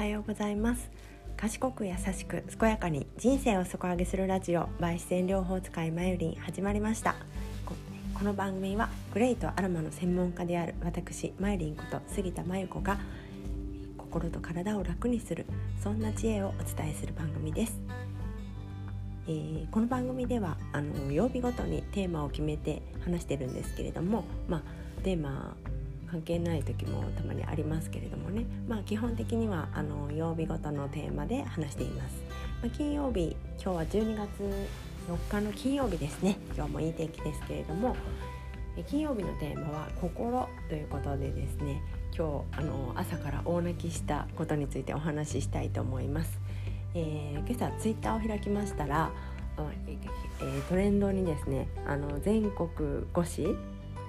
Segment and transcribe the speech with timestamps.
[0.00, 0.90] はようございます。
[1.36, 7.16] 賢く優しく健やかに人生を底上げするラジオ by 自然療法使いまゆりん始まりました。
[8.14, 12.98] この番組はグレイとアロマの専門家である私まゆりんこと杉田真由子が
[13.98, 15.44] 心と体を楽にする
[15.82, 17.78] そんな知恵をお伝えする番組です、
[19.28, 25.54] えー、この番組ではあの曜日ごとにテーマを決めて話してるんですけれどもまあテーマ
[26.10, 32.22] 関係ない時もたまにありますけれどもね、まあ、基本的にはあの曜日ごとのテーマで話しています、
[32.62, 34.28] まあ、金曜日今日は12月
[35.08, 36.36] 4日の金曜日ですね。
[36.54, 37.96] 今日もいい天気ですけれども。
[38.86, 41.82] 金曜日のテーマは「心」ということでですね。
[42.16, 46.38] 今日あの朝から大泣きしたことについてお話ししたいと思います、
[46.94, 49.10] えー、今朝ツイッターを開きましたら、
[49.88, 53.56] えー、トレンドにですねあの全国5紙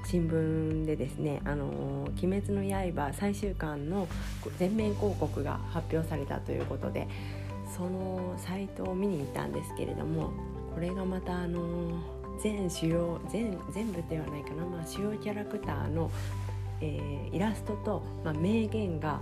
[0.05, 4.07] 新聞でですね「あの鬼滅の刃」最終巻の
[4.57, 7.07] 全面広告が発表されたということで
[7.75, 10.31] そのサイトを見に行ったんですけれども
[10.73, 12.01] これがまたあの
[12.41, 16.11] 全主要全全部ではないかな、まあ、主要キャラクターの、
[16.81, 19.21] えー、イラストと、まあ、名言が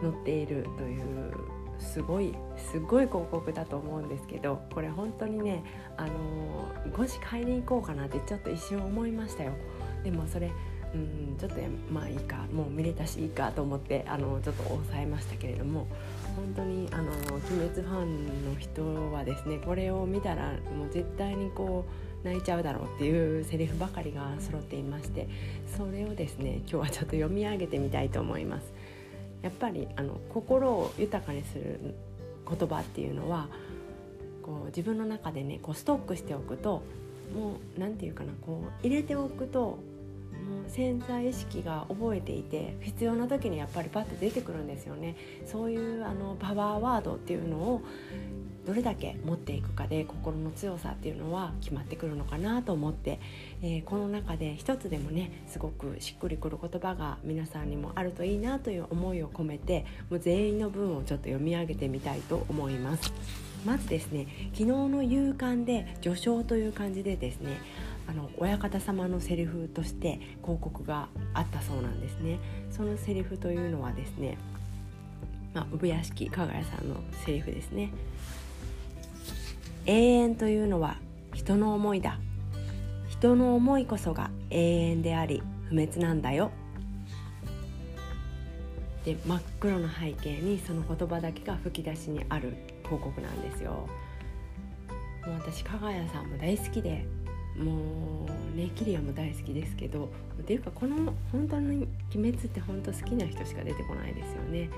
[0.00, 1.34] 載っているという
[1.80, 5.64] すごいすごい広告だと思うんですけどこれ本当にね
[5.96, 6.12] あの
[6.92, 9.52] 5時買いに行こうかなってちょっと一瞬思いましたよ
[10.04, 10.50] でもそれ
[10.94, 11.56] うんちょっと
[11.92, 15.86] まあいいかもう見れたしいいかと思ってあのちょっと抑えましたけれども
[16.36, 21.84] 本当にあの鬼滅ファンの人はですねこれを見たらもう絶対にこ
[22.24, 25.28] う泣いちゃうだろうっていうセリフばかりが揃っていまして
[25.66, 28.72] それをですね今日はちょっと読み上げてみたいと思います。
[29.42, 31.94] やっぱりあの心を豊かにする
[32.48, 33.48] 言葉っていうのは
[34.42, 36.82] こう自分の中でねこうストックしておくと
[37.34, 39.78] もう何て言うかなこう入れておくとも
[40.66, 45.16] う潜在意識が覚えていて必要な時にやっぱりパッと出てくるんですよね。
[45.46, 47.82] そういうあのパワーワードっていうのを
[48.66, 53.18] どれだけ持っていくかで心の強さっていうのは決まってくるのかなと思って、
[53.62, 63.12] えー、この中で一つでもねすごくしっくりくる言葉が皆さんにもあるといいなという思いを込めてもう全員の文をちょっと読み上げてみたいと思います。
[63.64, 67.58] まずですね昨日の夕刊で序章という感じでですね
[68.06, 72.38] あの親方様のセリフとして広告があったそうなんですね
[72.70, 74.38] そのセリフというのはですね
[75.54, 77.90] まあ、産屋敷加賀谷さんのセリフですね
[79.86, 80.96] 永遠というのは
[81.34, 82.18] 人の思いだ。
[83.08, 86.50] 人の思いこそが永遠であり不滅なんだよ。
[89.04, 92.54] で真っ黒な背景にその言葉だけが吹き出しにある
[92.84, 93.88] 広告なんですよ。
[95.26, 97.06] もう私加賀谷さんも大好きで
[97.58, 100.10] もうねキリアも大好きですけど
[100.40, 104.70] っていうかこの本当に「鬼滅」って本当好きな人しか出てこないですよね。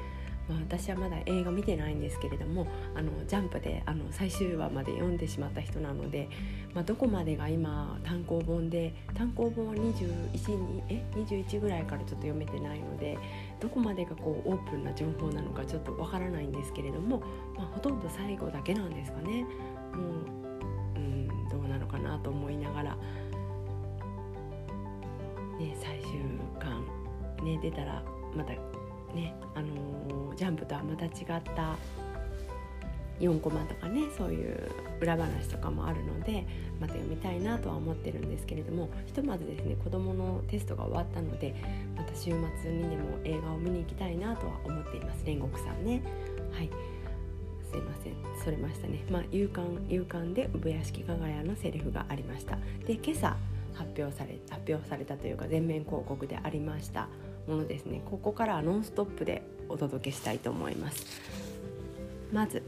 [0.53, 6.29] まあ、私はまだ映画見てないんですけれどもあのジャンプであの最終話まで読んでしまった人なので、
[6.75, 13.17] まあ、どこまでが今単行本で単行本は21にえ21ぐらいからちょっと読めてないので
[13.61, 17.23] どこまでがこうオープンな情報なのかちょっとわからないんですけれども、
[17.57, 19.45] まあ、ほとんど最後だけなんですかね。
[19.45, 20.43] もう
[20.97, 22.97] うんどうなのかなと思いながら、
[25.59, 26.11] ね、最終
[26.59, 26.85] 巻、
[27.45, 28.03] ね、出たら
[28.35, 28.53] また
[29.15, 31.77] ねあの、ジャンプとはまた違った
[33.21, 36.47] 4コマとかねそういう裏話とかもあるので
[36.81, 41.55] また読みたいなとは思ってるんですけれどもひとまずですね子どものテストが終わったので
[41.97, 45.25] また週末にでも映画を見に行きたいなとは思っています。
[45.25, 46.03] 煉獄さんね。
[46.53, 46.71] はい。
[47.71, 48.13] すいません。
[48.45, 49.05] それましたね。
[49.11, 52.59] まあ勇敢勇敢で産屋敷加賀谷のセリフがありました。
[52.87, 53.37] で今朝
[53.75, 57.09] 発表され発表されたというか全面広告でありました。
[57.47, 58.03] ものですね。
[58.09, 61.21] ここからはノンストップでお届けしたいと思います。
[62.33, 62.63] まず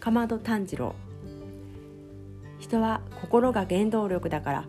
[0.00, 0.94] かまど炭治郎。
[2.58, 4.64] 人は心が原動力だから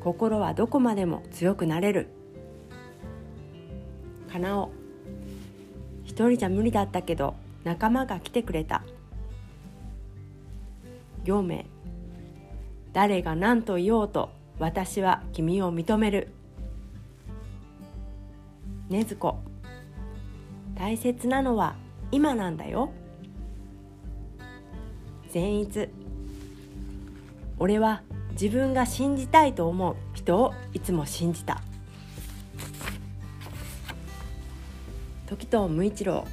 [0.00, 2.08] 心はどこまでも強くなれる。
[4.30, 4.70] かなお
[6.04, 7.34] 一人じゃ無理だったけど
[7.64, 8.82] 仲間が来てくれた。
[11.24, 11.66] 行名
[12.92, 16.28] 誰が何と言おうと私は君を認める。
[18.88, 19.38] ねずこ
[20.74, 21.76] 大切なのは
[22.10, 22.90] 今なんだよ。
[25.30, 25.88] 善逸。
[27.58, 31.60] 俺は自分が信じたいと思う人をいつも信じた。
[35.26, 36.24] 時藤無一郎。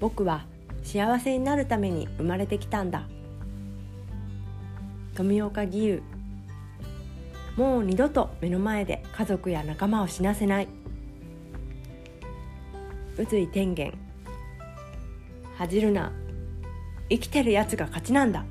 [0.00, 0.46] 僕は
[0.82, 3.06] 幸せになるために生まれてきたんだ。
[5.14, 6.02] 富岡義勇。
[7.56, 10.79] もう二度と目の前で家族や仲間を死なせない。
[13.20, 13.92] 宇髄天元。
[15.58, 16.10] 恥じるな。
[17.10, 18.46] 生きてるやつが勝ちなんだ。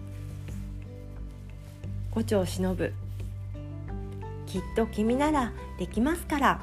[2.11, 2.75] 胡蝶忍。
[4.45, 6.61] きっと君ならできますから。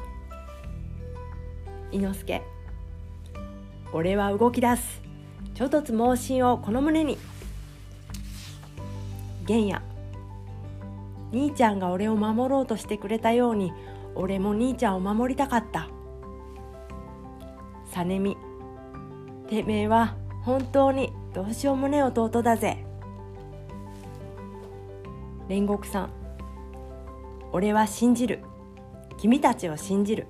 [1.90, 2.42] 伊之助。
[3.92, 5.02] 俺は動き出す。
[5.54, 7.18] 諸突猛進をこの胸に。
[9.46, 9.82] 玄也。
[11.32, 13.72] 兄ちゃんが俺を守ろうとしてくれたように
[14.14, 15.88] 俺も兄ちゃんを守りたかった。
[18.04, 18.36] 実美
[19.48, 22.84] てめえは本当にどうしようもねえ弟だぜ。
[25.48, 26.10] 煉獄さん
[27.52, 28.40] 俺は信じる。
[29.18, 30.26] 君たちを信じる。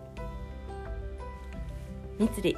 [2.19, 2.55] 三里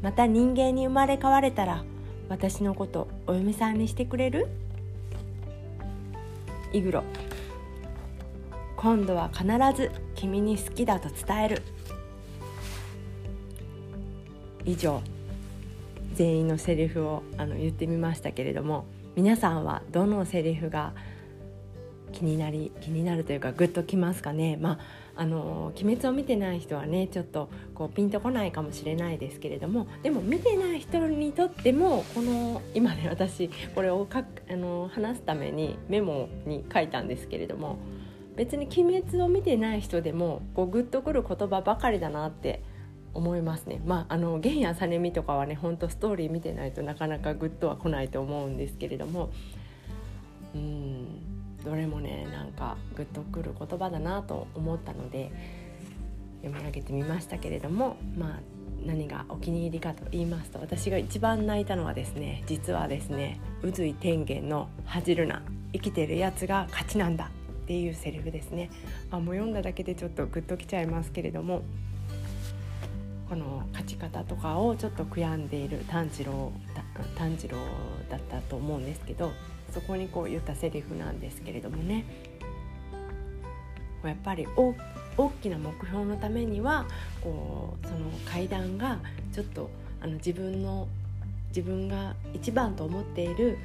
[0.00, 1.84] また人間に生まれ変われたら
[2.28, 4.48] 私のことお嫁さんにしてくれる？
[6.72, 7.04] イグロ
[8.76, 11.62] 今度は必ず君に好きだと伝える。
[14.64, 15.02] 以上
[16.14, 18.84] 全員のセリフをあの言ってみましたけれども
[19.16, 20.92] 皆さんはどのセリフが
[22.12, 24.58] 気になり気になるというかグッときますかね？
[24.60, 24.78] まあ
[25.14, 37.76] あの鬼滅を見てない人はねちょっとこうピンとこないかもしれないですけれどもでも見てない人にとってもこの今ね私これをかあの話すためにメモに書いたんですけれども
[38.36, 42.62] 別に鬼滅を見てない人でもこうグッとくる言葉ばかりだなって
[43.14, 43.80] 思いますね。
[43.84, 49.30] まああの玄やさねみとかはねほんとストーリー見てないとなかなかグッとは来ないと思うんですけれども。
[50.54, 51.06] うん
[51.64, 55.30] どれもねなんかグッとくる言葉だなと思ったので
[56.42, 57.96] 読み上げてみましたけれども。
[58.16, 58.40] まあ
[58.84, 65.42] 何がお気に入りかと言いますと私が一番泣いたのはですね実はですね宇髄天元の「恥じるな
[65.72, 67.30] 生きてるやつが勝ちなんだ」
[67.62, 68.70] っていうセリフですね。
[69.10, 71.62] あもう読んだだけでちょっとグッときちゃいますけれども。
[73.32, 76.52] この勝ち方とかをちょっと悔やんでいる炭治郎
[77.16, 77.56] 炭治郎
[78.10, 79.32] だったと思うんですけど
[79.72, 82.04] そこにこう言ったセリフなんですけれどもね。
[84.04, 84.74] やっぱり大
[85.40, 86.84] きな目標のためには
[87.22, 88.00] こうその
[88.30, 88.98] 階段が
[89.32, 89.70] ちょっと
[90.02, 90.86] あの自分の
[91.48, 93.56] 自分が一番と思っている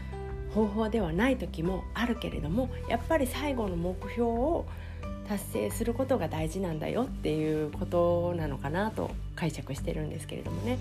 [0.54, 4.66] 方法ではない時もあるけれどもやっぱり最後の目標を
[5.28, 10.78] 達成することが大事なんだよっていうことなのかなと解釈してるんですけれどもね。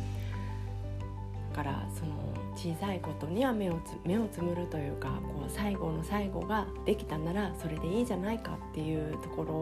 [1.53, 2.12] だからその
[2.55, 9.53] 小さいことには目を目をつむるというかこう最後の最後ができたならそれでいいじゃないかっていうところ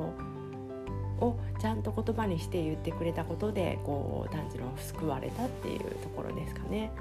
[1.26, 6.93] をちゃんと言葉にして言ってくれたことでこう炭治郎救われたっていうところですかね。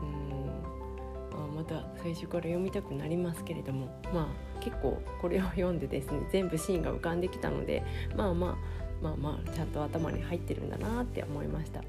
[0.00, 7.82] うんまた最初から読みたくなりますけれどもまあ結構これを読んでですね全部シーンが浮かんできたので
[8.16, 8.56] まあまあ
[9.02, 11.82] まあまあちゃんと頭に入ってるんだなって思いました。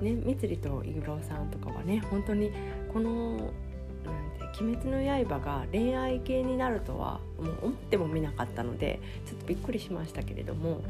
[0.00, 2.50] ね三里とイグロさんとかはね本当に
[2.92, 3.36] この
[4.04, 4.30] なん
[4.60, 10.80] 「鬼滅の刃」が恋愛系になるとはもう思ってもみなかったのでちょっとびっくりしましたけれども、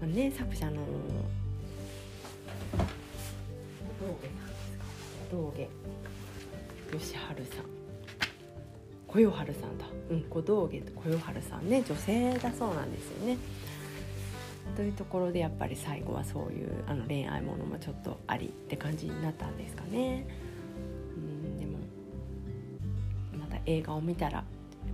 [0.00, 0.76] まあ、ね作者の
[5.30, 5.68] 道下
[6.92, 7.64] 義春さん
[9.08, 13.36] 小夜春さんだうん小道下と小夜春さんね女性だそうなんですよね。
[14.76, 20.26] というところでやっぱり最後はそういうあの恋愛ものもちょっとありって感じになったんですかね。
[21.16, 21.78] うんでも
[23.38, 24.44] また映画を見たら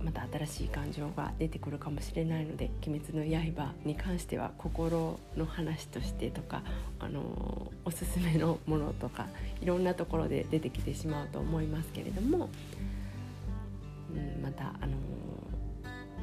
[0.03, 6.63] また新しい感情が出てくるかもしれないので「鬼滅の刃」に関しては心の話としてとか、
[6.99, 9.27] あのおすすめのものとか
[9.61, 12.49] いろんなところで出てきてしまうと思いますけれども、
[14.13, 14.93] うん、また、あの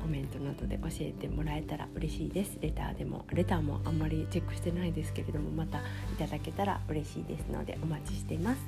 [0.07, 2.59] コメントなどで教えてもらえたら嬉しいです。
[2.61, 5.83] レターでもレターもあんまりチェックしてないですけれどもまたい
[6.17, 8.61] ただけたら嬉しいですのでお待ちしています、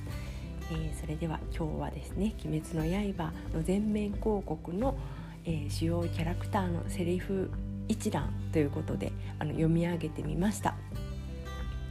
[0.73, 4.99] えー、それでは今日はですね「鬼滅の刃」の全面広告の、
[5.45, 7.53] えー、主要キャラクターのセリフ
[7.87, 10.75] 一覧ということであの読み上げてみました。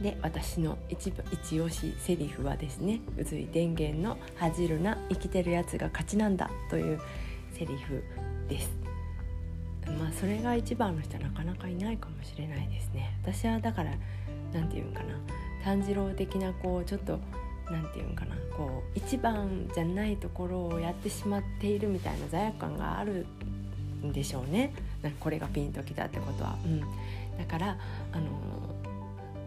[0.02, 7.00] で私の一部一押しセリフはですね「宇髄電源の恥じるな生きてるやつが勝ちなんだ」という
[7.54, 8.04] セリフ
[8.46, 8.77] です。
[9.98, 13.16] まあそれが一番の人はなかなかいないかもしれないですね。
[13.22, 13.92] 私はだから
[14.52, 15.14] 何て言うんかな。
[15.64, 17.18] 炭治郎的なこうちょっと
[17.70, 18.36] 何て言うんかな。
[18.56, 23.26] こう一番じゃないところをやってしまっているみたいな罪悪感がある
[24.04, 24.72] んでしょうね。
[25.20, 26.56] これがピンときたってことは。
[26.64, 26.86] うん、だ
[27.48, 27.76] から
[28.12, 28.26] あの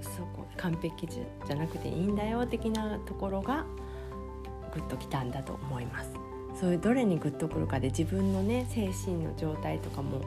[0.02, 3.66] そこ完璧じゃなくていいんだよ的なところが
[4.74, 6.21] グッときたんだと思います。
[6.60, 10.22] そういうどれにグッとくるかで自分のね精神の状態とかも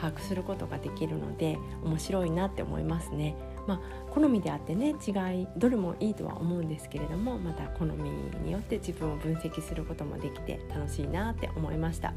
[0.00, 3.36] 把握することができるので面白いなって思いますね。
[3.66, 8.10] まあ、好みであってね違いどれもいいとは思うんですけれどもまた好み
[8.44, 12.14] によって自分を分析することもできて楽しいなって思いました、は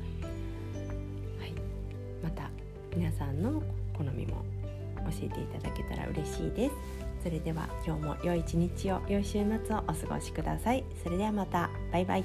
[1.46, 1.54] い、
[2.24, 2.50] また
[2.96, 3.62] 皆さんの
[3.96, 4.44] 好みも
[5.12, 7.05] 教えていただけたら嬉しいです。
[7.26, 10.84] それでは今日も良い一日を良い週末をお過ごしください。
[11.04, 11.72] それではまた。
[11.92, 12.24] バイバイ。